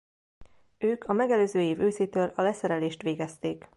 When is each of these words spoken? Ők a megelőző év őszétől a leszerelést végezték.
Ők 0.77 1.03
a 1.03 1.13
megelőző 1.13 1.61
év 1.61 1.79
őszétől 1.79 2.31
a 2.35 2.41
leszerelést 2.41 3.01
végezték. 3.01 3.65